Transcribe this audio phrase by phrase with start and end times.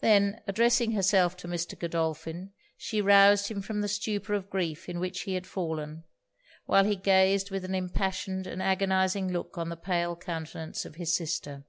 [0.00, 1.78] Then addressing herself to Mr.
[1.78, 6.04] Godolphin, she roused him from the stupor of grief in which he had fallen,
[6.66, 11.16] while he gazed with an impassioned and agonizing look on the pale countenance of his
[11.16, 11.64] sister.